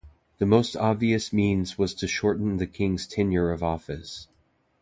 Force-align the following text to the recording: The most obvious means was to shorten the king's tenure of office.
The 0.39 0.47
most 0.47 0.75
obvious 0.75 1.31
means 1.31 1.77
was 1.77 1.93
to 1.93 2.07
shorten 2.07 2.57
the 2.57 2.65
king's 2.65 3.05
tenure 3.05 3.51
of 3.51 3.61
office. 3.61 4.27